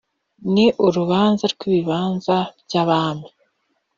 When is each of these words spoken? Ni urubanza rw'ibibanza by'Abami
Ni 0.53 0.65
urubanza 0.85 1.45
rw'ibibanza 1.53 2.37
by'Abami 2.63 3.27